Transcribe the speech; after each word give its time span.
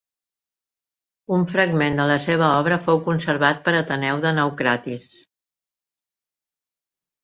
Un 1.37 1.45
fragment 1.51 2.01
de 2.01 2.07
la 2.13 2.17
seva 2.25 2.49
obra 2.63 2.81
fou 2.87 3.03
conservat 3.11 3.63
per 3.69 3.77
Ateneu 3.83 4.27
de 4.27 4.35
Naucratis. 4.41 5.27